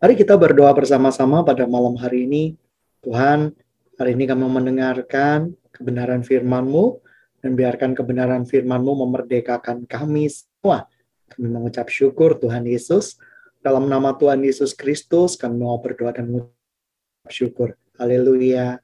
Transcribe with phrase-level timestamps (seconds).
[0.00, 2.56] Mari kita berdoa bersama-sama pada malam hari ini.
[3.04, 3.52] Tuhan,
[4.00, 7.04] hari ini kami mendengarkan kebenaran firman-Mu,
[7.44, 10.88] dan biarkan kebenaran firman-Mu memerdekakan kami semua.
[11.28, 13.20] Kami mengucap syukur Tuhan Yesus.
[13.60, 17.76] Dalam nama Tuhan Yesus Kristus, kami mau berdoa dan mengucap syukur.
[18.00, 18.80] Haleluya.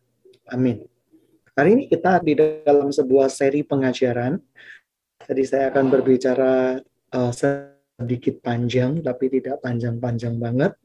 [0.52, 0.84] Amin.
[1.56, 4.36] Hari ini kita di dalam sebuah seri pengajaran.
[5.24, 6.76] Jadi saya akan berbicara
[7.16, 7.32] uh,
[7.96, 10.76] sedikit panjang, tapi tidak panjang-panjang banget.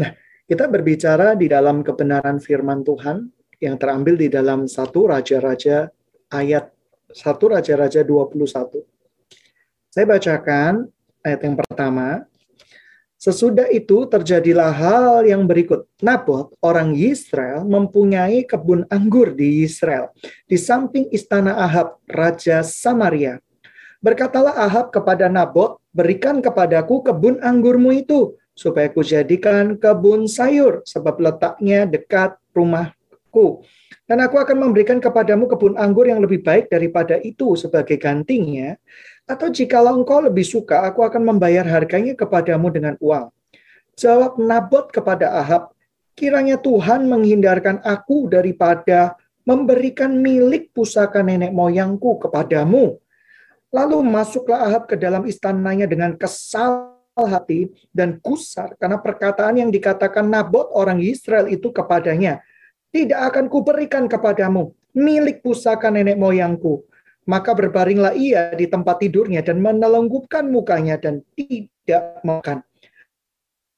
[0.00, 0.10] Nah,
[0.48, 3.28] kita berbicara di dalam kebenaran firman Tuhan
[3.60, 5.92] yang terambil di dalam satu Raja-Raja
[6.32, 6.72] ayat
[7.12, 8.80] satu Raja-Raja 21.
[9.92, 10.88] Saya bacakan
[11.20, 12.24] ayat yang pertama.
[13.20, 15.84] Sesudah itu terjadilah hal yang berikut.
[16.00, 20.08] Nabot, orang Israel, mempunyai kebun anggur di Israel,
[20.48, 23.36] di samping istana Ahab, Raja Samaria.
[24.00, 31.86] Berkatalah Ahab kepada Nabot, berikan kepadaku kebun anggurmu itu, supaya kujadikan kebun sayur, sebab letaknya
[31.86, 33.62] dekat rumahku.
[34.04, 38.74] Dan aku akan memberikan kepadamu kebun anggur yang lebih baik daripada itu sebagai gantinya,
[39.30, 43.30] atau jikalau engkau lebih suka, aku akan membayar harganya kepadamu dengan uang.
[43.94, 45.70] Jawab Nabot kepada Ahab,
[46.18, 49.14] kiranya Tuhan menghindarkan aku daripada
[49.46, 52.98] memberikan milik pusaka nenek moyangku kepadamu.
[53.70, 60.26] Lalu masuklah Ahab ke dalam istananya dengan kesal hati dan gusar karena perkataan yang dikatakan
[60.26, 62.42] Nabot orang Israel itu kepadanya.
[62.90, 66.82] Tidak akan kuberikan kepadamu milik pusaka nenek moyangku
[67.30, 72.66] maka berbaringlah ia di tempat tidurnya dan menelunggupkan mukanya dan tidak makan.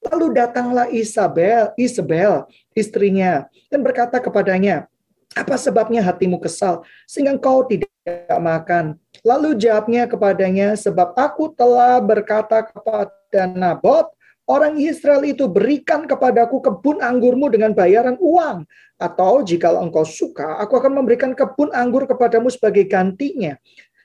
[0.09, 4.89] Lalu datanglah Isabel, Isabel, istrinya, dan berkata kepadanya,
[5.37, 7.92] apa sebabnya hatimu kesal sehingga kau tidak
[8.39, 8.99] makan?
[9.23, 14.11] Lalu jawabnya kepadanya, sebab aku telah berkata kepada Nabot,
[14.51, 18.67] orang Israel itu berikan kepadaku kebun anggurmu dengan bayaran uang.
[18.99, 23.59] Atau jika engkau suka, aku akan memberikan kebun anggur kepadamu sebagai gantinya.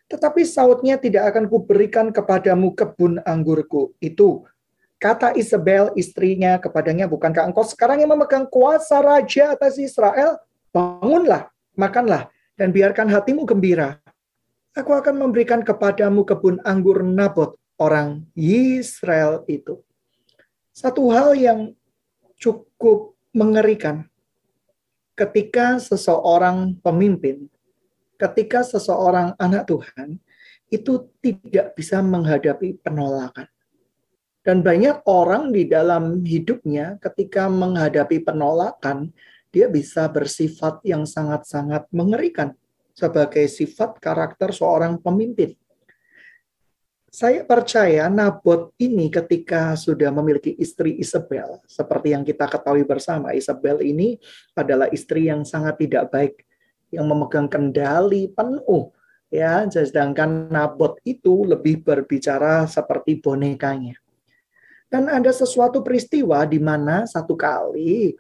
[0.08, 3.94] Tetapi sautnya tidak akan kuberikan kepadamu kebun anggurku.
[4.02, 4.48] Itu
[4.98, 10.42] kata Isabel istrinya kepadanya, bukankah engkau sekarang yang memegang kuasa raja atas Israel?
[10.74, 14.02] Bangunlah, makanlah, dan biarkan hatimu gembira.
[14.74, 19.82] Aku akan memberikan kepadamu kebun anggur Nabot, orang Israel itu.
[20.74, 21.74] Satu hal yang
[22.38, 24.06] cukup mengerikan
[25.18, 27.50] ketika seseorang pemimpin,
[28.22, 30.22] ketika seseorang anak Tuhan,
[30.70, 33.50] itu tidak bisa menghadapi penolakan.
[34.46, 39.12] Dan banyak orang di dalam hidupnya ketika menghadapi penolakan,
[39.58, 42.54] dia bisa bersifat yang sangat-sangat mengerikan
[42.94, 45.58] sebagai sifat karakter seorang pemimpin.
[47.10, 53.82] Saya percaya Nabot ini ketika sudah memiliki istri Isabel, seperti yang kita ketahui bersama, Isabel
[53.82, 54.22] ini
[54.54, 56.46] adalah istri yang sangat tidak baik,
[56.94, 58.94] yang memegang kendali penuh,
[59.34, 59.66] ya.
[59.66, 63.98] Sedangkan Nabot itu lebih berbicara seperti bonekanya.
[64.86, 68.14] Dan ada sesuatu peristiwa di mana satu kali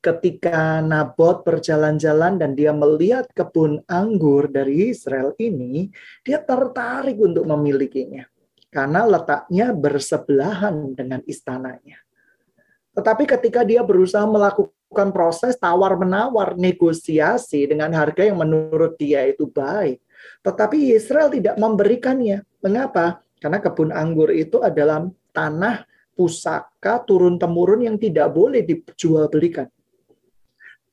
[0.00, 5.92] ketika Nabot berjalan-jalan dan dia melihat kebun anggur dari Israel ini,
[6.24, 8.24] dia tertarik untuk memilikinya
[8.72, 12.00] karena letaknya bersebelahan dengan istananya.
[12.96, 20.00] Tetapi ketika dia berusaha melakukan proses tawar-menawar, negosiasi dengan harga yang menurut dia itu baik,
[20.40, 22.42] tetapi Israel tidak memberikannya.
[22.64, 23.20] Mengapa?
[23.40, 29.70] Karena kebun anggur itu adalah tanah pusaka turun-temurun yang tidak boleh dijual belikan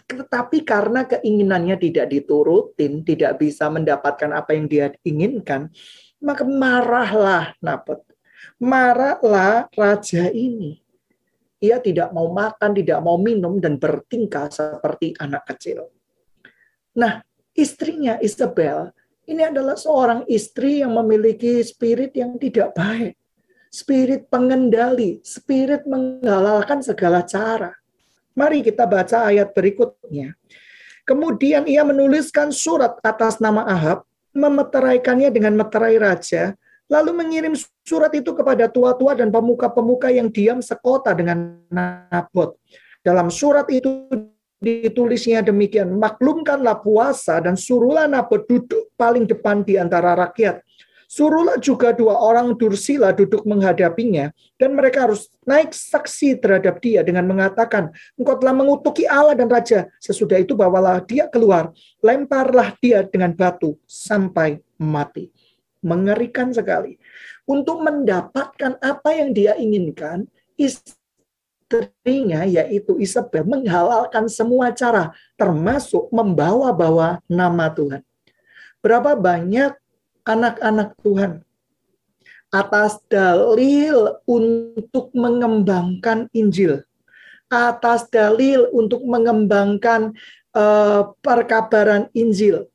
[0.07, 5.67] tetapi karena keinginannya tidak diturutin, tidak bisa mendapatkan apa yang dia inginkan,
[6.23, 7.99] maka marahlah Nabot.
[8.55, 10.79] Marahlah raja ini.
[11.59, 15.91] Ia tidak mau makan, tidak mau minum, dan bertingkah seperti anak kecil.
[16.95, 17.19] Nah,
[17.51, 18.93] istrinya Isabel
[19.27, 23.19] ini adalah seorang istri yang memiliki spirit yang tidak baik.
[23.67, 27.75] Spirit pengendali, spirit menghalalkan segala cara
[28.37, 30.37] Mari kita baca ayat berikutnya.
[31.01, 34.05] Kemudian ia menuliskan surat atas nama Ahab,
[34.37, 36.53] memeteraikannya dengan meterai raja,
[36.85, 42.61] lalu mengirim surat itu kepada tua-tua dan pemuka-pemuka yang diam sekota dengan Nabot.
[43.01, 44.05] Dalam surat itu
[44.61, 50.61] ditulisnya demikian, maklumkanlah puasa dan suruhlah Nabot duduk paling depan di antara rakyat
[51.07, 57.23] Suruhlah juga dua orang dursila duduk menghadapinya, dan mereka harus naik saksi terhadap dia dengan
[57.23, 59.87] mengatakan, engkau telah mengutuki Allah dan Raja.
[60.03, 61.71] Sesudah itu bawalah dia keluar,
[62.03, 65.31] lemparlah dia dengan batu sampai mati.
[65.79, 66.99] Mengerikan sekali.
[67.47, 70.27] Untuk mendapatkan apa yang dia inginkan,
[70.59, 78.03] istrinya yaitu Isabel menghalalkan semua cara termasuk membawa-bawa nama Tuhan.
[78.83, 79.71] Berapa banyak
[80.27, 81.47] anak-anak Tuhan
[82.51, 86.83] atas dalil untuk mengembangkan Injil,
[87.47, 90.15] atas dalil untuk mengembangkan
[90.55, 92.67] uh, perkabaran Injil,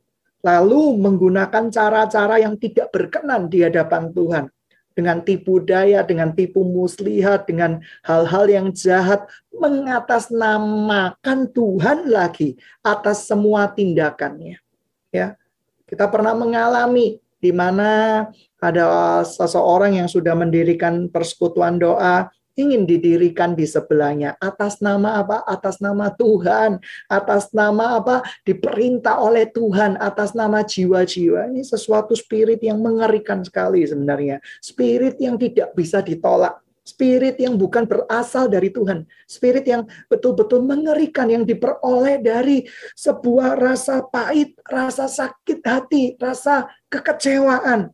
[0.44, 4.44] lalu menggunakan cara-cara yang tidak berkenan di hadapan Tuhan
[4.92, 9.24] dengan tipu daya, dengan tipu muslihat, dengan hal-hal yang jahat,
[9.56, 14.60] mengatasnamakan Tuhan lagi atas semua tindakannya.
[15.08, 15.40] Ya,
[15.88, 18.24] kita pernah mengalami di mana
[18.62, 18.86] ada
[19.26, 25.42] seseorang yang sudah mendirikan persekutuan doa, ingin didirikan di sebelahnya atas nama apa?
[25.48, 26.78] Atas nama Tuhan,
[27.10, 28.22] atas nama apa?
[28.46, 31.50] Diperintah oleh Tuhan atas nama jiwa-jiwa.
[31.50, 34.38] Ini sesuatu spirit yang mengerikan sekali sebenarnya.
[34.62, 36.62] Spirit yang tidak bisa ditolak.
[36.82, 39.06] Spirit yang bukan berasal dari Tuhan.
[39.30, 42.66] Spirit yang betul-betul mengerikan yang diperoleh dari
[42.98, 47.88] sebuah rasa pahit, rasa sakit hati, rasa kekecewaan.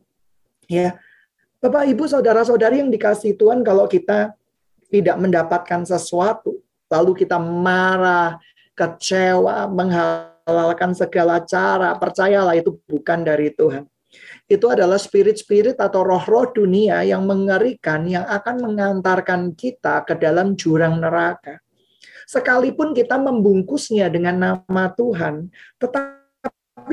[0.67, 0.99] Ya.
[1.63, 4.35] Bapak, Ibu, saudara-saudari yang dikasih Tuhan, kalau kita
[4.91, 6.59] tidak mendapatkan sesuatu,
[6.91, 8.39] lalu kita marah,
[8.75, 13.87] kecewa, menghalalkan segala cara, percayalah itu bukan dari Tuhan.
[14.49, 20.97] Itu adalah spirit-spirit atau roh-roh dunia yang mengerikan yang akan mengantarkan kita ke dalam jurang
[20.97, 21.61] neraka.
[22.25, 26.18] Sekalipun kita membungkusnya dengan nama Tuhan, tetapi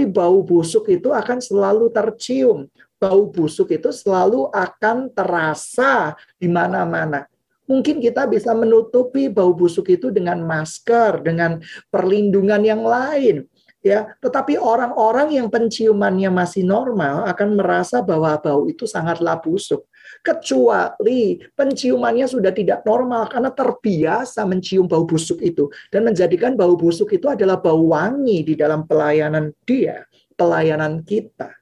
[0.09, 2.67] bau busuk itu akan selalu tercium.
[2.97, 7.29] Bau busuk itu selalu akan terasa di mana-mana
[7.67, 11.59] Mungkin kita bisa menutupi bau busuk itu dengan masker, dengan
[11.91, 13.43] perlindungan yang lain.
[13.83, 19.87] Ya, tetapi orang-orang yang penciumannya masih normal akan merasa bahwa bau itu sangatlah busuk.
[20.27, 27.15] Kecuali penciumannya sudah tidak normal karena terbiasa mencium bau busuk itu dan menjadikan bau busuk
[27.15, 30.03] itu adalah bau wangi di dalam pelayanan dia,
[30.35, 31.55] pelayanan kita.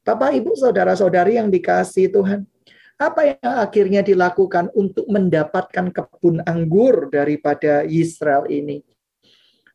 [0.00, 2.48] Bapak, Ibu, saudara-saudari yang dikasih Tuhan,
[2.96, 8.80] apa yang akhirnya dilakukan untuk mendapatkan kebun anggur daripada Israel ini?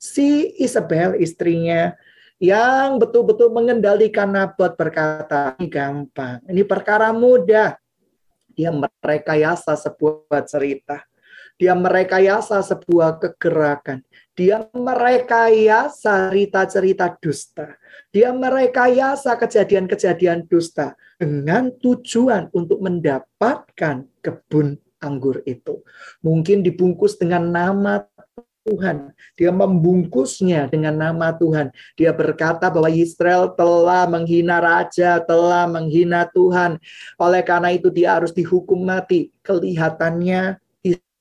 [0.01, 1.93] Si Isabel istrinya
[2.41, 7.77] yang betul-betul mengendalikan Nabot berkata, gampang, ini perkara mudah.
[8.53, 11.03] Dia merekayasa sebuah cerita.
[11.61, 14.01] Dia merekayasa sebuah kegerakan.
[14.33, 17.77] Dia merekayasa cerita-cerita dusta.
[18.09, 25.81] Dia merekayasa kejadian-kejadian dusta dengan tujuan untuk mendapatkan kebun anggur itu.
[26.21, 28.05] Mungkin dibungkus dengan nama
[28.65, 29.09] Tuhan.
[29.33, 31.73] Dia membungkusnya dengan nama Tuhan.
[31.97, 36.77] Dia berkata bahwa Israel telah menghina raja, telah menghina Tuhan.
[37.17, 39.33] Oleh karena itu dia harus dihukum mati.
[39.41, 40.61] Kelihatannya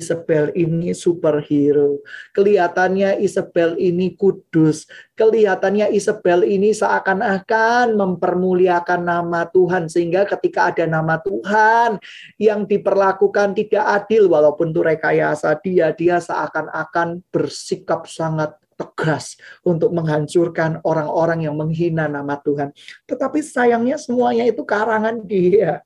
[0.00, 2.00] Isabel ini superhero.
[2.32, 4.88] Kelihatannya Isabel ini kudus.
[5.14, 9.92] Kelihatannya Isabel ini seakan-akan mempermuliakan nama Tuhan.
[9.92, 12.00] Sehingga ketika ada nama Tuhan
[12.40, 20.80] yang diperlakukan tidak adil walaupun itu rekayasa dia, dia seakan-akan bersikap sangat tegas untuk menghancurkan
[20.88, 22.72] orang-orang yang menghina nama Tuhan.
[23.04, 25.84] Tetapi sayangnya semuanya itu karangan dia.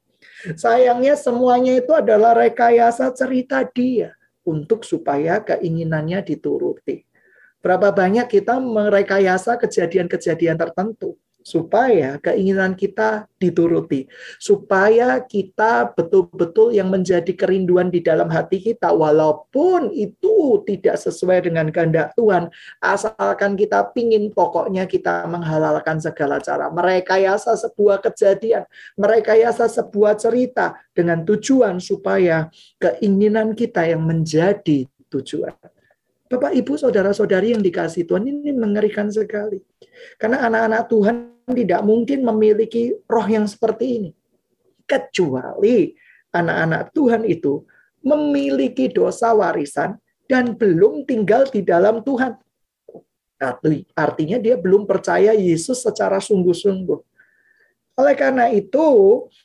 [0.53, 4.13] Sayangnya semuanya itu adalah rekayasa cerita dia
[4.45, 7.09] untuk supaya keinginannya dituruti.
[7.65, 14.09] Berapa banyak kita merekayasa kejadian-kejadian tertentu supaya keinginan kita dituruti,
[14.41, 21.69] supaya kita betul-betul yang menjadi kerinduan di dalam hati kita, walaupun itu tidak sesuai dengan
[21.69, 22.49] kehendak Tuhan,
[22.81, 28.65] asalkan kita pingin pokoknya kita menghalalkan segala cara, merekayasa sebuah kejadian,
[28.97, 30.81] merekayasa sebuah cerita.
[30.95, 32.47] Dengan tujuan supaya
[32.79, 35.51] keinginan kita yang menjadi tujuan.
[36.31, 39.59] Bapak, Ibu, saudara-saudari yang dikasih Tuhan ini mengerikan sekali.
[40.17, 44.11] Karena anak-anak Tuhan tidak mungkin memiliki roh yang seperti ini.
[44.89, 45.93] Kecuali
[46.33, 47.65] anak-anak Tuhan itu
[48.01, 52.41] memiliki dosa warisan dan belum tinggal di dalam Tuhan.
[53.93, 57.01] Artinya dia belum percaya Yesus secara sungguh-sungguh.
[57.95, 58.89] Oleh karena itu,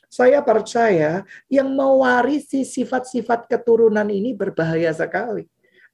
[0.08, 5.46] saya percaya yang mewarisi sifat-sifat keturunan ini berbahaya sekali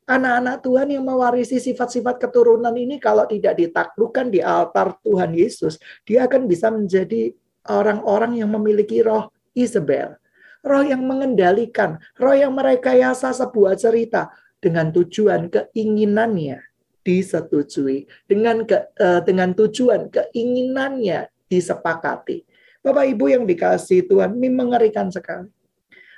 [0.06, 6.30] anak-anak Tuhan yang mewarisi sifat-sifat keturunan ini kalau tidak ditaklukkan di altar Tuhan Yesus, dia
[6.30, 7.34] akan bisa menjadi
[7.66, 10.14] orang-orang yang memiliki roh Isabel.
[10.62, 16.58] Roh yang mengendalikan, roh yang merekayasa sebuah cerita dengan tujuan keinginannya
[17.06, 22.42] disetujui, dengan ke, uh, dengan tujuan keinginannya disepakati.
[22.82, 25.50] Bapak Ibu yang dikasih Tuhan, ini mengerikan sekali.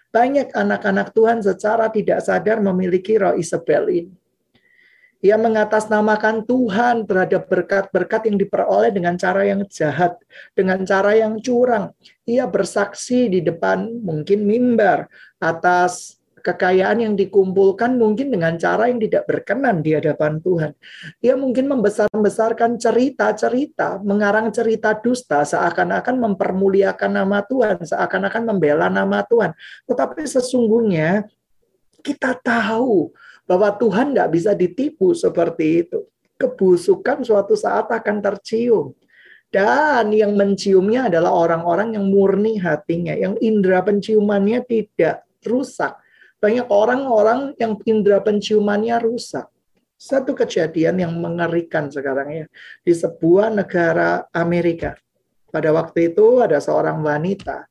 [0.09, 4.15] Banyak anak-anak Tuhan secara tidak sadar memiliki roh Isabel ini.
[5.19, 10.15] Ia mengatasnamakan Tuhan terhadap berkat-berkat yang diperoleh dengan cara yang jahat,
[10.55, 11.91] dengan cara yang curang.
[12.23, 15.11] Ia bersaksi di depan mungkin mimbar
[15.43, 16.18] atas
[16.49, 20.73] kekayaan yang dikumpulkan mungkin dengan cara yang tidak berkenan di hadapan Tuhan.
[21.21, 29.53] Ia mungkin membesar-besarkan cerita-cerita, mengarang cerita dusta seakan-akan mempermuliakan nama Tuhan, seakan-akan membela nama Tuhan.
[29.85, 31.29] Tetapi sesungguhnya
[32.01, 33.13] kita tahu
[33.45, 36.09] bahwa Tuhan tidak bisa ditipu seperti itu.
[36.41, 38.97] Kebusukan suatu saat akan tercium.
[39.49, 45.97] Dan yang menciumnya adalah orang-orang yang murni hatinya, yang indera penciumannya tidak rusak
[46.39, 49.51] banyak orang-orang yang indera penciumannya rusak.
[49.99, 52.47] Satu kejadian yang mengerikan sekarang ya.
[52.87, 54.95] Di sebuah negara Amerika.
[55.51, 57.67] Pada waktu itu ada seorang wanita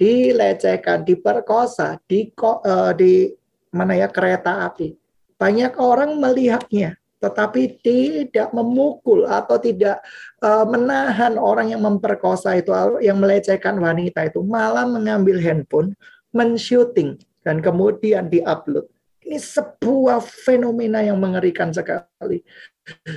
[0.00, 3.28] dilecehkan, diperkosa di uh, di
[3.68, 4.96] mana ya kereta api.
[5.36, 10.00] Banyak orang melihatnya, tetapi tidak memukul atau tidak
[10.40, 12.70] uh, menahan orang yang memperkosa itu,
[13.02, 15.98] yang melecehkan wanita itu, malah mengambil handphone,
[16.30, 18.86] men-shooting dan kemudian diupload.
[19.22, 22.42] Ini sebuah fenomena yang mengerikan sekali.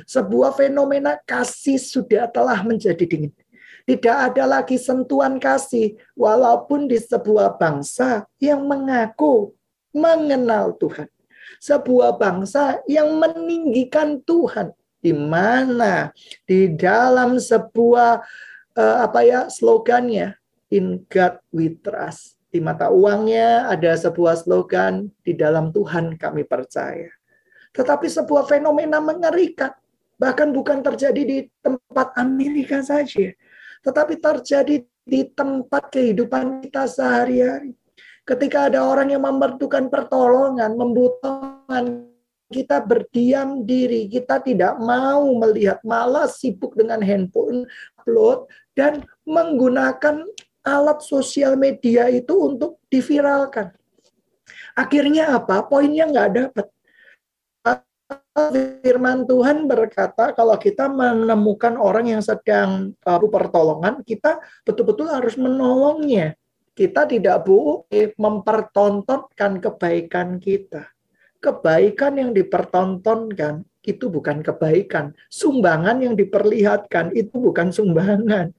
[0.05, 3.33] Sebuah fenomena kasih sudah telah menjadi dingin.
[3.85, 9.53] Tidak ada lagi sentuhan kasih, walaupun di sebuah bangsa yang mengaku
[9.93, 11.09] mengenal Tuhan.
[11.61, 14.73] Sebuah bangsa yang meninggikan Tuhan.
[15.01, 16.09] Di mana
[16.49, 18.25] di dalam sebuah
[18.73, 20.33] uh, apa ya slogannya
[20.73, 27.11] in God we trust di mata uangnya ada sebuah slogan, di dalam Tuhan kami percaya.
[27.75, 29.75] Tetapi sebuah fenomena mengerikan.
[30.15, 33.35] Bahkan bukan terjadi di tempat Amerika saja.
[33.83, 37.75] Tetapi terjadi di tempat kehidupan kita sehari-hari.
[38.23, 42.07] Ketika ada orang yang membutuhkan pertolongan, membutuhkan
[42.47, 47.67] kita berdiam diri, kita tidak mau melihat, malah sibuk dengan handphone,
[47.99, 50.23] upload, dan menggunakan
[50.65, 53.69] alat sosial media itu untuk diviralkan.
[54.73, 55.63] Akhirnya apa?
[55.69, 56.67] Poinnya nggak dapat.
[58.83, 66.35] Firman Tuhan berkata kalau kita menemukan orang yang sedang perlu pertolongan, kita betul-betul harus menolongnya.
[66.75, 70.91] Kita tidak boleh mempertontonkan kebaikan kita.
[71.39, 75.15] Kebaikan yang dipertontonkan itu bukan kebaikan.
[75.31, 78.51] Sumbangan yang diperlihatkan itu bukan sumbangan.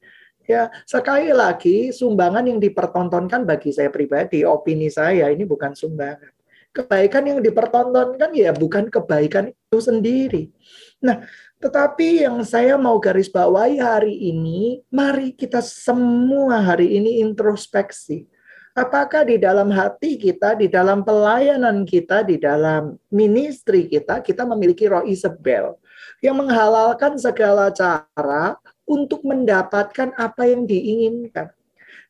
[0.46, 6.30] Ya, sekali lagi sumbangan yang dipertontonkan bagi saya pribadi, opini saya ini bukan sumbangan.
[6.70, 10.54] Kebaikan yang dipertontonkan ya bukan kebaikan itu sendiri.
[11.02, 11.26] Nah,
[11.58, 18.30] tetapi yang saya mau garis bawahi hari ini, mari kita semua hari ini introspeksi.
[18.76, 24.84] Apakah di dalam hati kita, di dalam pelayanan kita, di dalam ministry kita, kita memiliki
[24.84, 25.80] roh Isabel
[26.20, 31.55] yang menghalalkan segala cara untuk mendapatkan apa yang diinginkan.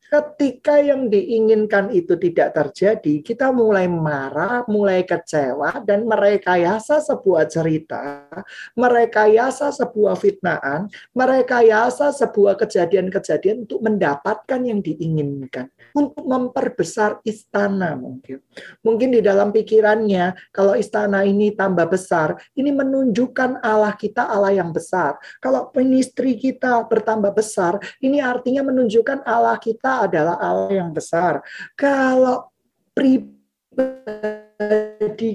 [0.06, 8.30] Ketika yang diinginkan itu tidak terjadi, kita mulai marah, mulai kecewa, dan merekayasa sebuah cerita,
[8.78, 18.38] merekayasa sebuah fitnaan, merekayasa sebuah kejadian-kejadian untuk mendapatkan yang diinginkan, untuk memperbesar istana mungkin.
[18.86, 24.70] Mungkin di dalam pikirannya, kalau istana ini tambah besar, ini menunjukkan Allah kita Allah yang
[24.70, 25.18] besar.
[25.42, 31.40] Kalau ministry kita bertambah besar, ini artinya menunjukkan Allah kita adalah Allah yang besar.
[31.72, 32.52] Kalau
[32.92, 33.80] pribadi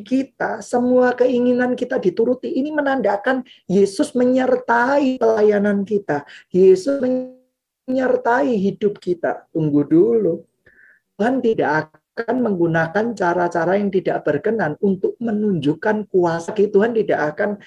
[0.05, 6.21] kita, semua keinginan kita dituruti, ini menandakan Yesus menyertai pelayanan kita.
[6.53, 9.49] Yesus menyertai hidup kita.
[9.49, 10.45] Tunggu dulu.
[11.17, 16.51] Tuhan tidak akan menggunakan cara-cara yang tidak berkenan untuk menunjukkan kuasa.
[16.53, 17.61] Tuhan tidak akan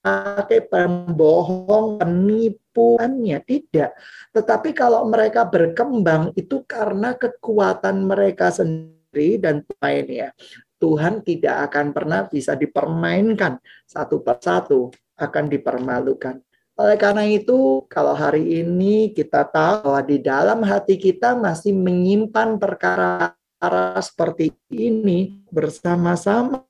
[0.00, 3.96] pakai pembohong, penipuannya tidak.
[4.32, 10.32] Tetapi kalau mereka berkembang itu karena kekuatan mereka sendiri dan lainnya.
[10.80, 14.88] Tuhan tidak akan pernah bisa dipermainkan satu persatu,
[15.20, 16.40] akan dipermalukan.
[16.80, 22.56] Oleh karena itu, kalau hari ini kita tahu bahwa di dalam hati kita masih menyimpan
[22.56, 26.64] perkara cara seperti ini bersama-sama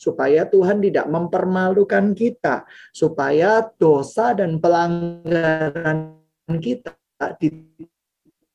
[0.00, 2.64] supaya Tuhan tidak mempermalukan kita,
[2.96, 6.16] supaya dosa dan pelanggaran
[6.48, 6.96] kita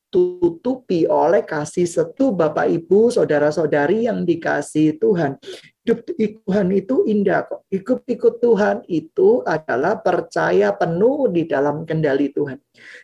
[0.10, 5.38] ditutupi oleh kasih setu Bapak Ibu, saudara-saudari yang dikasih Tuhan.
[5.86, 7.66] Hidup Tuhan itu indah kok.
[7.70, 12.58] Ikut-ikut Tuhan itu adalah percaya penuh di dalam kendali Tuhan.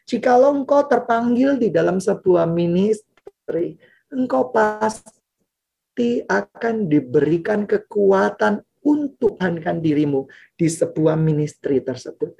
[0.09, 3.77] Jika engkau terpanggil di dalam sebuah ministry,
[4.15, 12.37] engkau pasti akan diberikan kekuatan untuk hankan dirimu di sebuah ministry tersebut.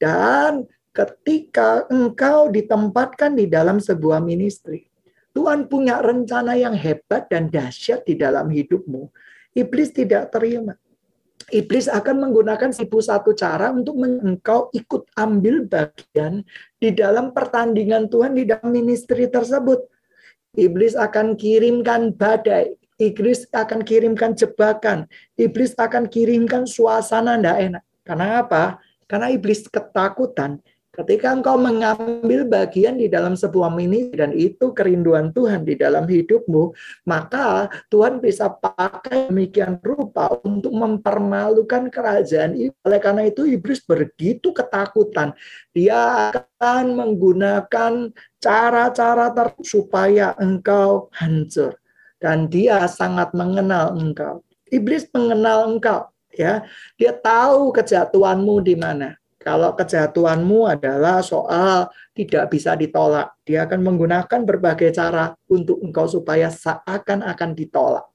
[0.00, 4.88] Dan ketika engkau ditempatkan di dalam sebuah ministry,
[5.32, 9.08] Tuhan punya rencana yang hebat dan dahsyat di dalam hidupmu.
[9.56, 10.76] Iblis tidak terima.
[11.52, 16.46] Iblis akan menggunakan seribu satu cara untuk engkau ikut ambil bagian
[16.78, 19.88] di dalam pertandingan Tuhan di dalam ministry tersebut.
[20.52, 25.08] Iblis akan kirimkan badai, iblis akan kirimkan jebakan,
[25.40, 27.82] iblis akan kirimkan suasana tidak enak.
[28.04, 28.64] Karena apa?
[29.08, 30.60] Karena iblis ketakutan
[30.92, 36.68] Ketika engkau mengambil bagian di dalam sebuah mini dan itu kerinduan Tuhan di dalam hidupmu,
[37.08, 42.60] maka Tuhan bisa pakai demikian rupa untuk mempermalukan kerajaan.
[42.84, 45.32] Oleh karena itu iblis begitu ketakutan.
[45.72, 51.72] Dia akan menggunakan cara-cara ter supaya engkau hancur.
[52.20, 54.44] Dan dia sangat mengenal engkau.
[54.68, 56.68] Iblis mengenal engkau ya.
[57.00, 64.40] Dia tahu kejatuhanmu di mana kalau kejatuhanmu adalah soal tidak bisa ditolak, dia akan menggunakan
[64.46, 68.06] berbagai cara untuk engkau supaya seakan-akan ditolak.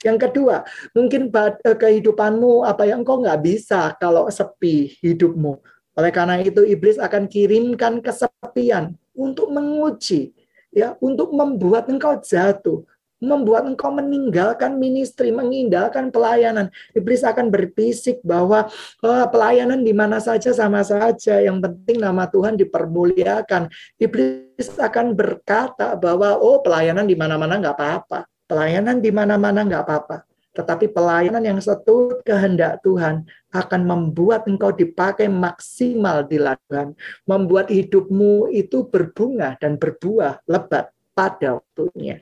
[0.00, 0.64] Yang kedua,
[0.96, 5.60] mungkin eh, kehidupanmu apa yang engkau nggak bisa kalau sepi hidupmu.
[6.00, 10.32] Oleh karena itu iblis akan kirimkan kesepian untuk menguji,
[10.72, 12.88] ya, untuk membuat engkau jatuh,
[13.20, 16.72] membuat engkau meninggalkan ministry, meninggalkan pelayanan.
[16.96, 18.66] Iblis akan berbisik bahwa
[19.04, 23.68] oh, pelayanan di mana saja sama saja, yang penting nama Tuhan dipermuliakan.
[24.00, 30.16] Iblis akan berkata bahwa oh pelayanan di mana-mana nggak apa-apa, pelayanan di mana-mana nggak apa-apa.
[30.50, 33.22] Tetapi pelayanan yang satu kehendak Tuhan
[33.54, 41.62] akan membuat engkau dipakai maksimal di ladang, membuat hidupmu itu berbunga dan berbuah lebat pada
[41.62, 42.18] waktunya.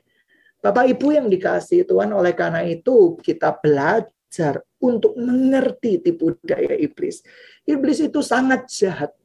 [0.59, 7.23] Bapak Ibu yang dikasih Tuhan, oleh karena itu kita belajar untuk mengerti tipu daya iblis.
[7.63, 9.15] Iblis itu sangat jahat.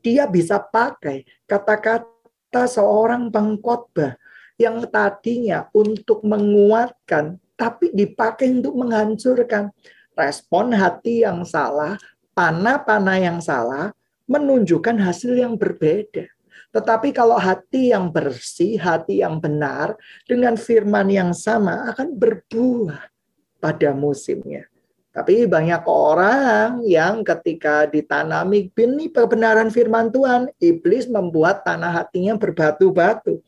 [0.00, 4.16] Dia bisa pakai kata-kata seorang pengkhotbah
[4.56, 9.68] yang tadinya untuk menguatkan, tapi dipakai untuk menghancurkan.
[10.16, 11.96] Respon hati yang salah,
[12.32, 13.92] panah-panah yang salah,
[14.28, 16.28] menunjukkan hasil yang berbeda.
[16.70, 23.10] Tetapi kalau hati yang bersih, hati yang benar, dengan firman yang sama akan berbuah
[23.58, 24.70] pada musimnya.
[25.10, 33.42] Tapi banyak orang yang ketika ditanami benih kebenaran firman Tuhan, iblis membuat tanah hatinya berbatu-batu.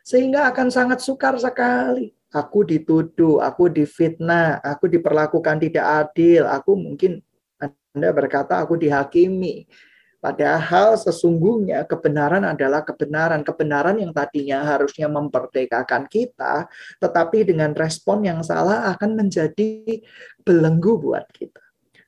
[0.00, 2.16] Sehingga akan sangat sukar sekali.
[2.32, 7.20] Aku dituduh, aku difitnah, aku diperlakukan tidak adil, aku mungkin
[7.60, 9.68] Anda berkata aku dihakimi.
[10.22, 13.42] Padahal sesungguhnya kebenaran adalah kebenaran.
[13.42, 16.70] Kebenaran yang tadinya harusnya memperdekakan kita,
[17.02, 19.98] tetapi dengan respon yang salah akan menjadi
[20.46, 21.58] belenggu buat kita.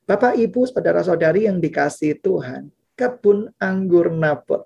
[0.07, 4.63] Bapak, Ibu, saudara-saudari yang dikasih Tuhan, kebun anggur Nabot.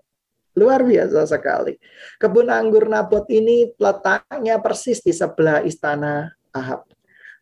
[0.54, 1.82] Luar biasa sekali.
[2.22, 6.86] Kebun anggur Nabot ini letaknya persis di sebelah istana Ahab.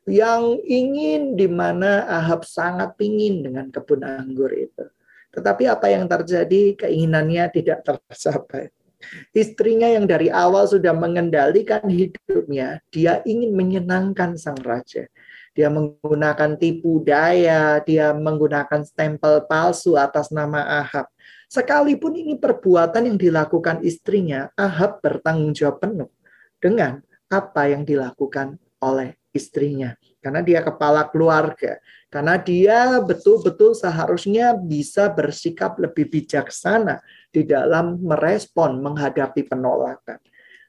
[0.08, 4.88] Yang ingin di mana Ahab sangat ingin dengan kebun anggur itu
[5.32, 8.74] tetapi apa yang terjadi keinginannya tidak tercapai.
[9.32, 15.06] Istrinya yang dari awal sudah mengendalikan hidupnya, dia ingin menyenangkan sang raja.
[15.54, 21.10] Dia menggunakan tipu daya, dia menggunakan stempel palsu atas nama Ahab.
[21.50, 26.10] Sekalipun ini perbuatan yang dilakukan istrinya, Ahab bertanggung jawab penuh
[26.62, 29.94] dengan apa yang dilakukan oleh istrinya.
[30.28, 31.80] Karena dia kepala keluarga.
[32.12, 37.00] Karena dia betul-betul seharusnya bisa bersikap lebih bijaksana
[37.32, 40.20] di dalam merespon menghadapi penolakan.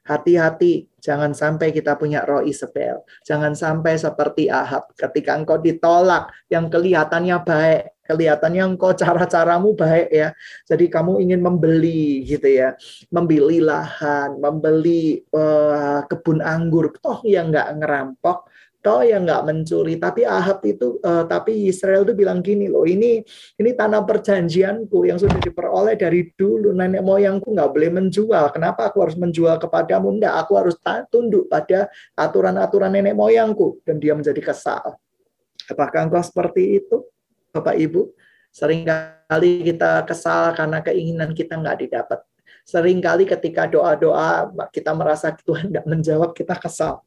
[0.07, 3.03] Hati-hati, jangan sampai kita punya roh Isabel.
[3.27, 4.95] Jangan sampai seperti Ahab.
[4.95, 10.31] Ketika engkau ditolak, yang kelihatannya baik, kelihatannya engkau cara-caramu baik ya.
[10.65, 12.79] Jadi kamu ingin membeli gitu ya,
[13.11, 20.23] membeli lahan, membeli uh, kebun anggur, toh yang nggak ngerampok, toh yang nggak mencuri tapi
[20.23, 23.19] Ahab itu uh, tapi Israel itu bilang gini loh ini
[23.59, 26.71] ini tanah perjanjianku yang sudah diperoleh dari dulu.
[26.71, 28.45] Nenek moyangku nggak boleh menjual.
[28.55, 30.15] Kenapa aku harus menjual kepadamu?
[30.15, 30.75] Enggak aku harus
[31.11, 33.83] tunduk pada aturan-aturan nenek moyangku.
[33.83, 34.95] Dan dia menjadi kesal.
[35.67, 37.03] Apakah engkau seperti itu
[37.51, 38.15] Bapak Ibu?
[38.49, 42.19] Seringkali kita kesal karena keinginan kita nggak didapat.
[42.65, 47.01] Seringkali ketika doa-doa kita merasa Tuhan tidak menjawab kita kesal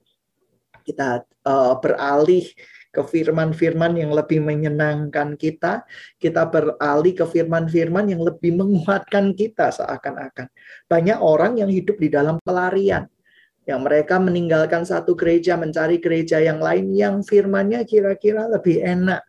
[0.82, 2.46] kita uh, beralih
[2.92, 5.88] ke firman-firman yang lebih menyenangkan kita,
[6.20, 10.52] kita beralih ke firman-firman yang lebih menguatkan kita seakan-akan.
[10.92, 13.08] Banyak orang yang hidup di dalam pelarian.
[13.64, 19.22] Yang mereka meninggalkan satu gereja, mencari gereja yang lain yang firmannya kira-kira lebih enak,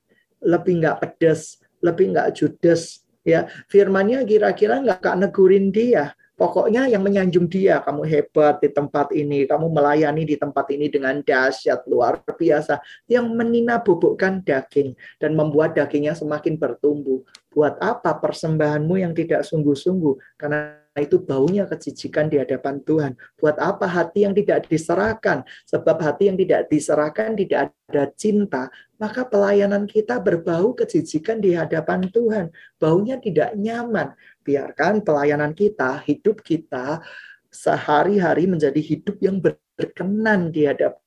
[0.43, 3.05] lebih nggak pedes, lebih nggak judes.
[3.23, 9.13] Ya, firmannya kira-kira nggak kak negurin dia, Pokoknya yang menyanjung dia, kamu hebat di tempat
[9.13, 15.37] ini, kamu melayani di tempat ini dengan dahsyat luar biasa, yang menina bubukkan daging dan
[15.37, 17.21] membuat dagingnya semakin bertumbuh.
[17.53, 20.41] Buat apa persembahanmu yang tidak sungguh-sungguh?
[20.41, 23.13] Karena itu baunya kejijikan di hadapan Tuhan.
[23.37, 25.45] Buat apa hati yang tidak diserahkan?
[25.69, 32.07] Sebab hati yang tidak diserahkan tidak ada cinta, maka pelayanan kita berbau kejijikan di hadapan
[32.07, 32.55] Tuhan.
[32.79, 34.15] Baunya tidak nyaman.
[34.47, 37.03] Biarkan pelayanan kita, hidup kita
[37.51, 41.03] sehari-hari menjadi hidup yang berkenan di hadapan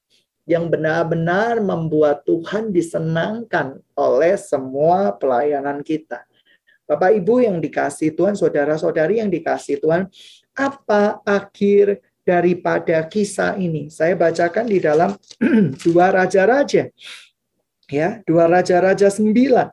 [0.46, 6.22] yang benar-benar membuat Tuhan disenangkan oleh semua pelayanan kita.
[6.87, 10.06] Bapak Ibu yang dikasih Tuhan, saudara-saudari yang dikasih Tuhan,
[10.54, 13.90] apa akhir daripada kisah ini?
[13.90, 15.18] Saya bacakan di dalam
[15.82, 16.94] dua raja-raja.
[17.87, 19.70] Ya, dua raja-raja sembilan.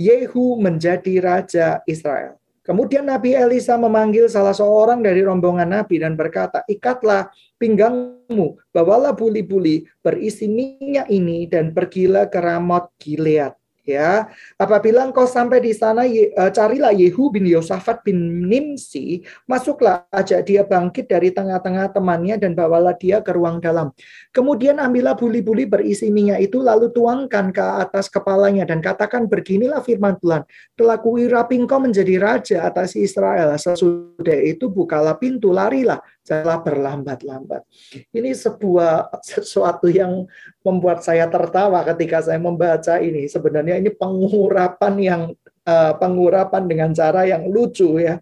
[0.00, 2.40] Yehu menjadi raja Israel.
[2.64, 7.28] Kemudian Nabi Elisa memanggil salah seorang dari rombongan Nabi dan berkata, ikatlah
[7.60, 13.59] pinggangmu, bawalah buli-buli berisi minyak ini dan pergilah ke Ramot Gilead
[13.90, 14.30] ya.
[14.54, 20.62] Apabila engkau sampai di sana uh, carilah Yehu bin Yosafat bin Nimsi, masuklah ajak dia
[20.62, 23.90] bangkit dari tengah-tengah temannya dan bawalah dia ke ruang dalam.
[24.30, 30.14] Kemudian ambillah buli-buli berisi minyak itu lalu tuangkan ke atas kepalanya dan katakan beginilah firman
[30.22, 30.46] Tuhan,
[30.78, 33.50] telah kuirapi engkau menjadi raja atas Israel.
[33.58, 37.64] Sesudah itu bukalah pintu, larilah setelah berlambat-lambat.
[38.12, 40.28] Ini sebuah sesuatu yang
[40.62, 43.26] membuat saya tertawa ketika saya membaca ini.
[43.26, 45.22] Sebenarnya ini pengurapan yang
[45.66, 48.20] uh, pengurapan dengan cara yang lucu ya.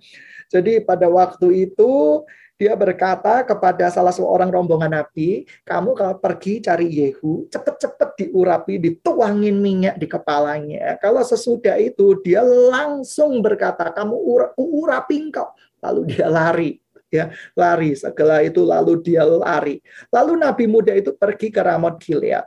[0.48, 2.24] Jadi pada waktu itu
[2.58, 9.62] dia berkata kepada salah seorang rombongan nabi, kamu kalau pergi cari Yehu, cepet-cepet diurapi, dituangin
[9.62, 10.98] minyak di kepalanya.
[10.98, 14.16] Kalau sesudah itu dia langsung berkata, kamu
[14.58, 15.54] urapi engkau.
[15.78, 17.96] Lalu dia lari ya lari.
[17.96, 19.80] Segala itu lalu dia lari.
[20.12, 22.46] Lalu nabi muda itu pergi ke Ramot Gilead.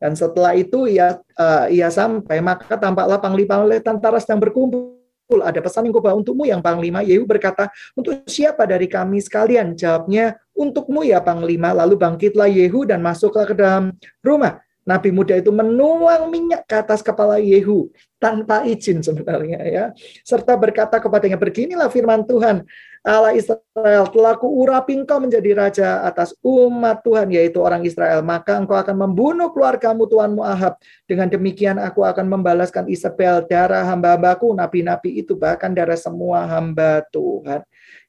[0.00, 4.96] Dan setelah itu ia uh, ia sampai maka tampaklah panglima oleh tentara sedang berkumpul.
[5.30, 7.06] Ada pesan yang kubawa untukmu yang panglima.
[7.06, 9.78] Yehu berkata untuk siapa dari kami sekalian?
[9.78, 11.70] Jawabnya untukmu ya panglima.
[11.70, 13.94] Lalu bangkitlah Yehu dan masuklah ke dalam
[14.24, 19.84] rumah Nabi muda itu menuang minyak ke atas kepala Yehu tanpa izin sebenarnya ya.
[20.24, 22.64] Serta berkata kepadanya beginilah firman Tuhan.
[23.00, 28.24] Allah Israel telah kuurapi engkau menjadi raja atas umat Tuhan yaitu orang Israel.
[28.24, 30.76] Maka engkau akan membunuh keluargamu Tuhanmu Ahab.
[31.04, 37.64] Dengan demikian aku akan membalaskan Isabel darah hamba-hambaku nabi-nabi itu bahkan darah semua hamba Tuhan.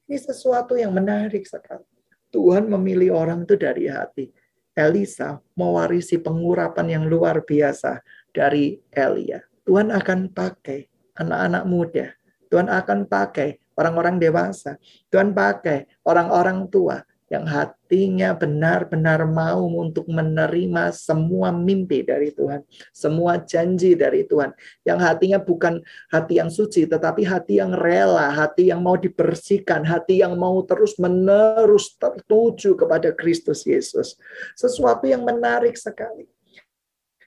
[0.08, 1.88] Ini sesuatu yang menarik sekali.
[2.32, 4.32] Tuhan memilih orang itu dari hati
[4.72, 8.00] Elisa mewarisi pengurapan yang luar biasa
[8.32, 9.44] dari Elia.
[9.68, 10.88] Tuhan akan pakai
[11.20, 12.08] anak-anak muda.
[12.48, 14.80] Tuhan akan pakai orang-orang dewasa.
[15.12, 22.60] Tuhan pakai orang-orang tua yang hatinya benar-benar mau untuk menerima semua mimpi dari Tuhan,
[22.92, 24.52] semua janji dari Tuhan,
[24.84, 25.80] yang hatinya bukan
[26.12, 31.96] hati yang suci, tetapi hati yang rela, hati yang mau dibersihkan, hati yang mau terus-menerus
[31.96, 34.20] tertuju kepada Kristus Yesus.
[34.60, 36.28] Sesuatu yang menarik sekali.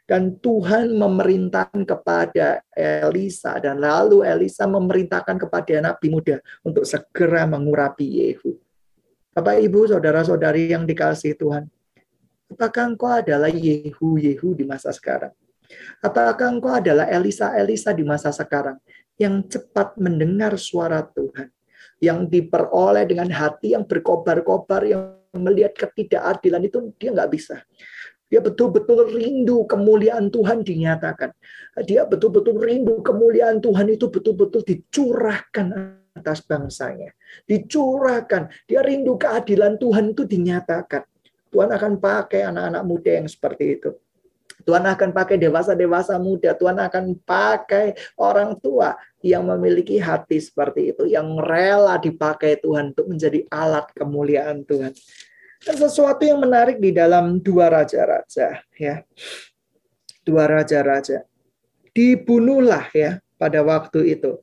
[0.05, 8.05] Dan Tuhan memerintahkan kepada Elisa dan lalu Elisa memerintahkan kepada nabi muda untuk segera mengurapi
[8.05, 8.63] Yehu.
[9.35, 11.66] Bapak Ibu, saudara-saudari yang dikasih Tuhan,
[12.47, 15.35] apakah engkau adalah Yehu-Yehu di masa sekarang?
[15.99, 18.79] Apakah engkau adalah Elisa-Elisa di masa sekarang
[19.18, 21.51] yang cepat mendengar suara Tuhan,
[21.99, 27.59] yang diperoleh dengan hati yang berkobar-kobar, yang melihat ketidakadilan itu dia nggak bisa.
[28.31, 31.35] Dia betul-betul rindu kemuliaan Tuhan dinyatakan.
[31.83, 37.11] Dia betul-betul rindu kemuliaan Tuhan itu betul-betul dicurahkan atas bangsanya.
[37.44, 38.48] Dicurahkan.
[38.70, 41.03] Dia rindu keadilan Tuhan itu dinyatakan.
[41.50, 43.90] Tuhan akan pakai anak-anak muda yang seperti itu.
[44.64, 46.55] Tuhan akan pakai dewasa-dewasa muda.
[46.57, 51.05] Tuhan akan pakai orang tua yang memiliki hati seperti itu.
[51.11, 54.94] Yang rela dipakai Tuhan untuk menjadi alat kemuliaan Tuhan.
[55.64, 59.03] Dan sesuatu yang menarik di dalam dua raja-raja ya.
[60.24, 61.27] Dua raja-raja.
[61.94, 64.40] Dibunuhlah ya pada waktu itu.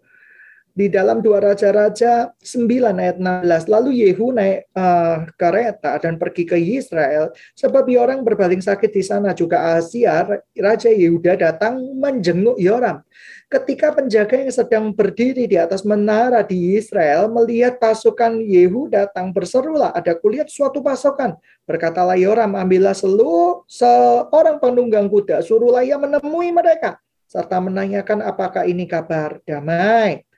[0.71, 3.67] Di dalam dua raja-raja 9 ayat 16.
[3.67, 9.35] Lalu Yehu naik uh, kereta dan pergi ke Israel sebab orang berbaling sakit di sana
[9.35, 10.23] juga Asia
[10.55, 13.03] Raja Yehuda datang menjenguk Yoram.
[13.51, 19.91] Ketika penjaga yang sedang berdiri di atas menara di Israel melihat pasukan Yehu datang berserulah
[19.91, 21.35] ada kulihat suatu pasukan.
[21.67, 26.95] Berkatalah Yoram ambillah seluruh seorang penunggang kuda suruhlah ia menemui mereka
[27.31, 30.30] serta menanyakan apakah ini kabar damai.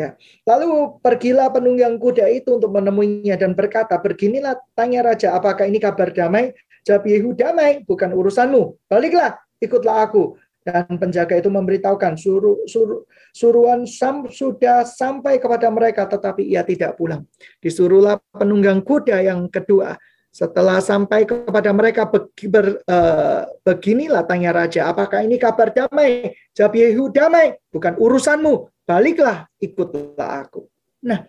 [0.00, 0.16] Ya.
[0.48, 6.08] Lalu pergilah penunggang kuda itu untuk menemuinya dan berkata, "Beginilah tanya raja, apakah ini kabar
[6.08, 6.56] damai?"
[6.88, 8.88] Jawab Yehu, "Damai, bukan urusanmu.
[8.88, 16.04] Baliklah, ikutlah aku." Dan penjaga itu memberitahukan suruh, suruh suruhan sam, sudah sampai kepada mereka
[16.04, 17.24] tetapi ia tidak pulang.
[17.60, 19.96] Disuruhlah penunggang kuda yang kedua.
[20.30, 26.38] Setelah sampai kepada mereka uh, beginilah tanya raja, apakah ini kabar damai?
[26.54, 30.70] Jawab Yehu, damai, bukan urusanmu baliklah, ikutlah aku.
[31.02, 31.26] Nah,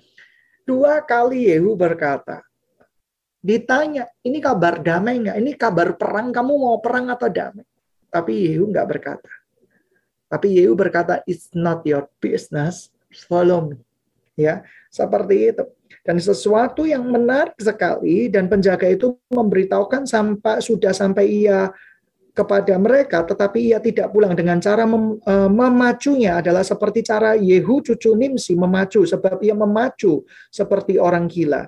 [0.66, 2.46] dua kali Yehu berkata,
[3.42, 5.38] ditanya, ini kabar damai nggak?
[5.38, 7.66] Ini kabar perang, kamu mau perang atau damai?
[8.10, 9.34] Tapi Yehu nggak berkata.
[10.30, 12.94] Tapi Yehu berkata, it's not your business,
[13.30, 13.78] follow me.
[14.38, 14.62] Ya,
[14.94, 15.66] seperti itu.
[16.02, 21.70] Dan sesuatu yang menarik sekali dan penjaga itu memberitahukan sampai sudah sampai ia
[22.32, 27.84] kepada mereka, tetapi ia tidak pulang dengan cara mem, uh, memacunya adalah seperti cara Yehu
[27.84, 31.68] cucu Nimsi memacu, sebab ia memacu seperti orang gila.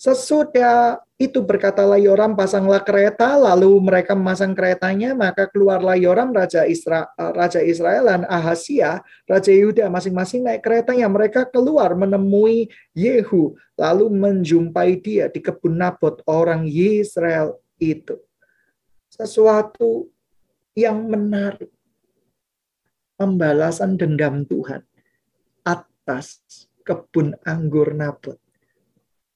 [0.00, 7.04] Sesudah itu berkatalah Yoram pasanglah kereta, lalu mereka memasang keretanya, maka keluarlah Yoram raja Isra,
[7.20, 11.04] eh, raja Israel dan Ahasia raja Yehuda masing-masing naik keretanya.
[11.04, 18.16] Mereka keluar menemui Yehu, lalu menjumpai dia di kebun Nabot orang Israel itu
[19.12, 20.08] sesuatu
[20.72, 21.68] yang menarik.
[23.20, 24.80] Pembalasan dendam Tuhan
[25.60, 26.40] atas
[26.88, 28.40] kebun anggur Nabot.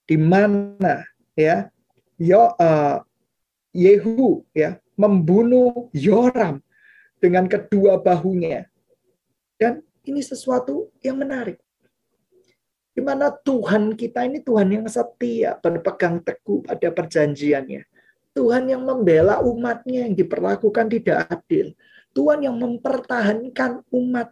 [0.04, 1.00] Di mana
[1.32, 1.68] ya
[2.14, 3.02] Yo, uh,
[3.74, 6.62] Yehu ya membunuh Yoram
[7.18, 8.70] dengan kedua bahunya.
[9.58, 11.58] Dan ini sesuatu yang menarik.
[12.94, 17.82] Di mana Tuhan kita ini Tuhan yang setia, berpegang teguh pada perjanjiannya.
[18.34, 21.74] Tuhan yang membela umatnya yang diperlakukan tidak adil.
[22.14, 24.30] Tuhan yang mempertahankan umat.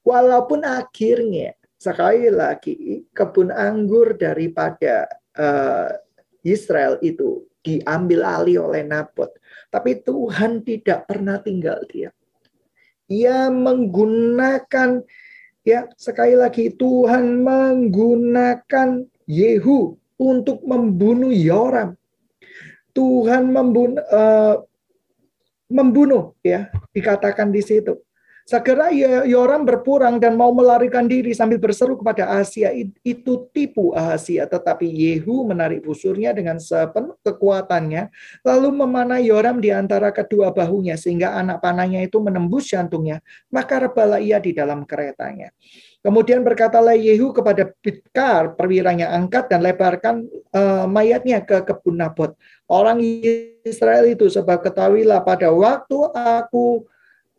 [0.00, 5.06] Walaupun akhirnya sekali lagi kebun anggur daripada
[5.38, 5.94] uh,
[6.42, 9.30] Israel itu diambil alih oleh Nabot.
[9.70, 12.14] Tapi Tuhan tidak pernah tinggal diam.
[13.08, 15.00] Ia menggunakan
[15.64, 21.94] ya sekali lagi Tuhan menggunakan Yehu untuk membunuh Yoram.
[22.92, 24.66] Tuhan membunuh, uh,
[25.70, 28.00] membunuh ya dikatakan di situ.
[28.48, 28.88] Segera
[29.28, 32.72] Yoram berpurang dan mau melarikan diri sambil berseru kepada Asia.
[33.04, 34.48] Itu tipu Asia.
[34.48, 38.08] Tetapi Yehu menarik busurnya dengan sepenuh kekuatannya.
[38.48, 40.96] Lalu memanah Yoram di antara kedua bahunya.
[40.96, 43.20] Sehingga anak panahnya itu menembus jantungnya.
[43.52, 45.52] Maka rebalah ia di dalam keretanya.
[46.00, 50.24] Kemudian berkatalah Yehu kepada Bidkar, perwiranya angkat dan lebarkan
[50.56, 52.32] uh, mayatnya ke kebun Nabot.
[52.64, 53.04] Orang
[53.60, 56.88] Israel itu sebab ketahuilah pada waktu aku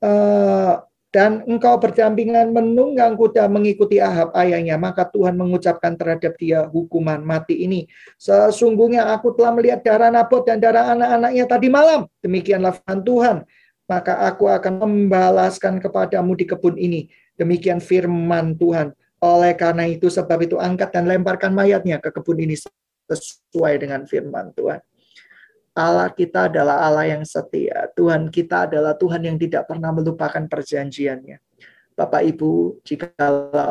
[0.06, 7.18] uh, dan engkau berdampingan menunggang kuda mengikuti Ahab ayahnya, maka Tuhan mengucapkan terhadap dia hukuman
[7.26, 7.90] mati ini.
[8.22, 12.06] Sesungguhnya aku telah melihat darah Nabot dan darah anak-anaknya tadi malam.
[12.22, 13.38] Demikianlah firman Tuhan.
[13.90, 17.10] Maka aku akan membalaskan kepadamu di kebun ini.
[17.34, 18.94] Demikian firman Tuhan.
[19.18, 22.54] Oleh karena itu, sebab itu angkat dan lemparkan mayatnya ke kebun ini
[23.10, 24.78] sesuai dengan firman Tuhan.
[25.74, 27.88] Allah kita adalah Allah yang setia.
[27.94, 31.38] Tuhan kita adalah Tuhan yang tidak pernah melupakan perjanjiannya.
[32.00, 33.12] Bapak Ibu, jika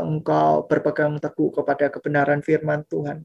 [0.05, 3.25] engkau berpegang teguh kepada kebenaran firman Tuhan,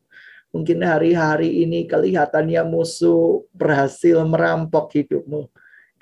[0.55, 5.51] mungkin hari-hari ini kelihatannya musuh berhasil merampok hidupmu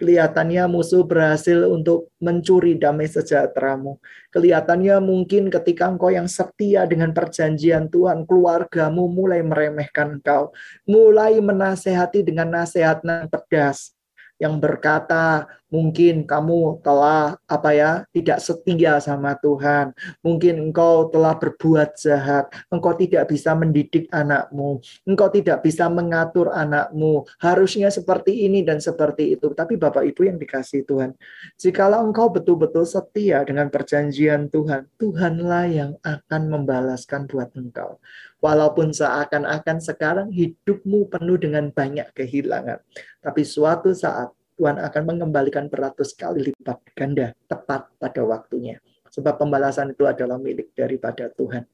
[0.01, 4.01] Kelihatannya musuh berhasil untuk mencuri damai sejahteramu.
[4.33, 10.49] Kelihatannya mungkin ketika engkau yang setia dengan perjanjian Tuhan, keluargamu mulai meremehkan engkau.
[10.89, 13.93] Mulai menasehati dengan nasihat yang pedas
[14.41, 19.95] yang berkata mungkin kamu telah apa ya tidak setia sama Tuhan.
[20.21, 22.51] Mungkin engkau telah berbuat jahat.
[22.67, 24.83] Engkau tidak bisa mendidik anakmu.
[25.07, 27.23] Engkau tidak bisa mengatur anakmu.
[27.39, 29.55] Harusnya seperti ini dan seperti itu.
[29.55, 31.15] Tapi Bapak Ibu yang dikasih Tuhan
[31.55, 37.97] jikalau engkau betul-betul setia dengan perjanjian Tuhan Tuhanlah yang akan membalaskan buat engkau.
[38.41, 42.81] Walaupun seakan-akan sekarang hidupmu penuh dengan banyak kehilangan
[43.21, 48.77] tapi suatu saat Tuhan akan mengembalikan beratus kali lipat ganda tepat pada waktunya.
[49.09, 51.65] Sebab pembalasan itu adalah milik daripada Tuhan.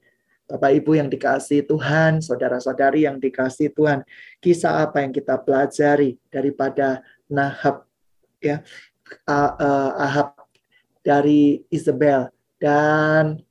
[0.48, 4.08] Bapak Ibu yang dikasih Tuhan, saudara-saudari yang dikasih Tuhan,
[4.40, 7.84] kisah apa yang kita pelajari daripada Nahab
[8.40, 8.64] ya
[9.28, 10.40] Ahab
[11.04, 13.44] dari Isabel dan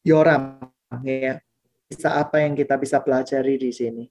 [0.00, 0.64] Yoram
[1.04, 1.44] ya.
[1.92, 4.08] Kisah apa yang kita bisa pelajari di sini?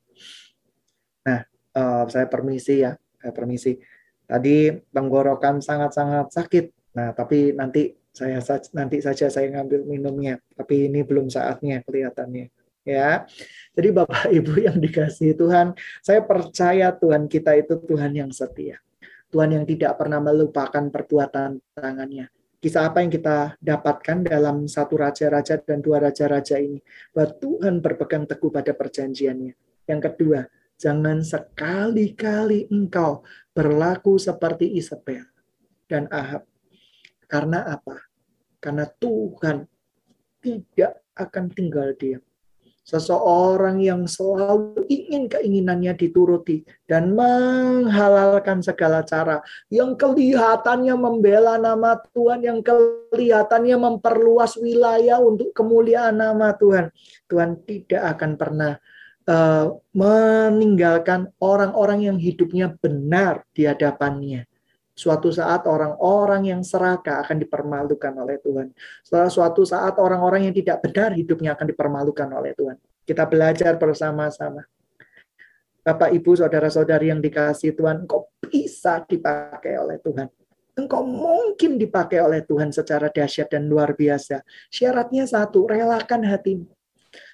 [1.26, 1.42] Nah,
[1.74, 3.78] uh, saya permisi ya, saya permisi.
[4.26, 6.66] Tadi tenggorokan sangat-sangat sakit.
[6.98, 8.44] Nah, tapi nanti saya
[8.76, 12.52] nanti saja saya ngambil minumnya, tapi ini belum saatnya kelihatannya.
[12.82, 13.30] Ya,
[13.78, 18.82] jadi Bapak Ibu yang dikasih Tuhan, saya percaya Tuhan kita itu Tuhan yang setia.
[19.32, 22.28] Tuhan yang tidak pernah melupakan perbuatan tangannya.
[22.62, 26.78] Kisah apa yang kita dapatkan dalam satu raja-raja dan dua raja-raja ini.
[27.16, 29.54] Bahwa Tuhan berpegang teguh pada perjanjiannya.
[29.88, 30.46] Yang kedua,
[30.82, 33.22] jangan sekali-kali engkau
[33.54, 35.30] berlaku seperti Isabel
[35.86, 36.50] dan Ahab
[37.32, 37.96] karena apa?
[38.60, 39.64] Karena Tuhan
[40.44, 42.20] tidak akan tinggal diam.
[42.82, 49.40] Seseorang yang selalu ingin keinginannya dituruti dan menghalalkan segala cara
[49.72, 56.92] yang kelihatannya membela nama Tuhan, yang kelihatannya memperluas wilayah untuk kemuliaan nama Tuhan.
[57.32, 58.76] Tuhan tidak akan pernah
[59.28, 64.50] uh, meninggalkan orang-orang yang hidupnya benar di hadapannya
[64.92, 68.76] Suatu saat orang-orang yang serakah akan dipermalukan oleh Tuhan.
[69.02, 72.78] Setelah suatu saat orang-orang yang tidak benar hidupnya akan dipermalukan oleh Tuhan.
[73.08, 74.62] Kita belajar bersama-sama.
[75.82, 80.30] Bapak, Ibu, Saudara-saudari yang dikasih Tuhan, engkau bisa dipakai oleh Tuhan.
[80.78, 84.46] Engkau mungkin dipakai oleh Tuhan secara dahsyat dan luar biasa.
[84.70, 86.70] Syaratnya satu, relakan hatimu.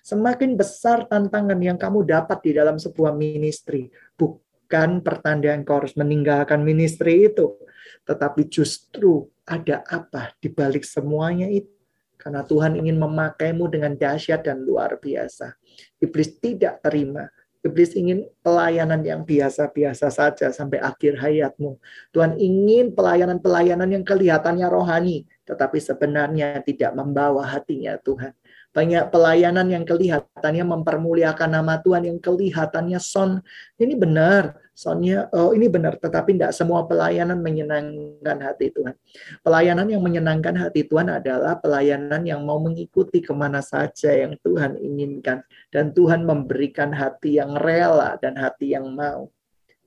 [0.08, 6.63] Semakin besar tantangan yang kamu dapat di dalam sebuah ministry, bukan pertanda engkau harus meninggalkan
[6.63, 7.60] ministry itu,
[8.08, 11.67] tetapi justru ada apa di balik semuanya itu.
[12.15, 15.60] Karena Tuhan ingin memakaimu dengan dahsyat dan luar biasa.
[16.00, 17.28] Iblis tidak terima.
[17.60, 21.84] Iblis ingin pelayanan yang biasa-biasa saja sampai akhir hayatmu.
[22.15, 28.32] Tuhan ingin pelayanan-pelayanan yang kelihatannya rohani, tetapi sebenarnya tidak membawa hatinya Tuhan.
[28.77, 33.41] Banyak pelayanan yang kelihatannya mempermuliakan nama Tuhan, yang kelihatannya son.
[33.73, 35.97] Ini benar, sonnya, oh ini benar.
[35.97, 38.93] Tetapi tidak semua pelayanan menyenangkan hati Tuhan.
[39.41, 44.77] Pelayanan yang menyenangkan hati Tuhan adalah pelayanan yang mau mengikuti ke mana saja yang Tuhan
[44.77, 45.41] inginkan.
[45.73, 49.33] Dan Tuhan memberikan hati yang rela dan hati yang mau.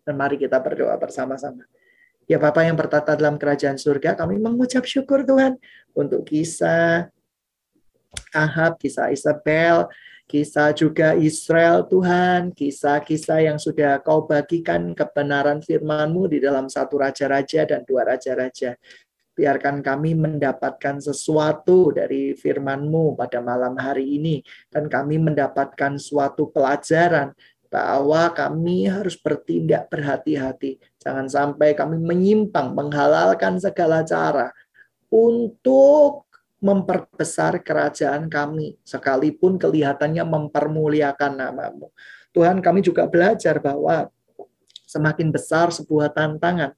[0.03, 1.63] Dan mari kita berdoa bersama-sama.
[2.27, 5.63] Ya Bapak yang bertata dalam kerajaan surga, kami mengucap syukur Tuhan
[5.95, 7.07] untuk kisah
[8.35, 9.87] Ahab, kisah Isabel,
[10.31, 17.67] kisah juga Israel Tuhan, kisah-kisah yang sudah kau bagikan kebenaran firman-Mu di dalam satu raja-raja
[17.67, 18.79] dan dua raja-raja.
[19.35, 24.43] Biarkan kami mendapatkan sesuatu dari firman-Mu pada malam hari ini.
[24.71, 27.35] Dan kami mendapatkan suatu pelajaran
[27.71, 30.83] bahwa kami harus bertindak berhati-hati.
[30.99, 34.51] Jangan sampai kami menyimpang, menghalalkan segala cara
[35.11, 36.30] untuk
[36.61, 41.89] memperbesar kerajaan kami, sekalipun kelihatannya mempermuliakan namamu.
[42.31, 44.13] Tuhan kami juga belajar bahwa
[44.85, 46.77] semakin besar sebuah tantangan,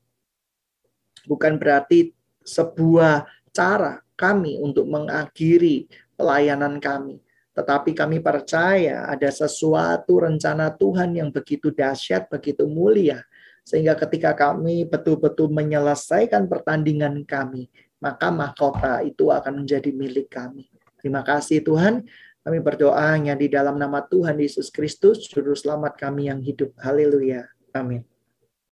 [1.27, 2.15] bukan berarti
[2.47, 7.19] sebuah cara kami untuk mengakhiri pelayanan kami.
[7.53, 13.21] Tetapi kami percaya ada sesuatu rencana Tuhan yang begitu dahsyat, begitu mulia.
[13.63, 17.69] Sehingga ketika kami betul-betul menyelesaikan pertandingan kami,
[18.03, 20.67] maka mahkota itu akan menjadi milik kami.
[20.99, 22.03] Terima kasih Tuhan.
[22.43, 26.75] Kami berdoa hanya di dalam nama Tuhan Yesus Kristus, Juru Selamat kami yang hidup.
[26.83, 27.47] Haleluya.
[27.71, 28.12] Amin.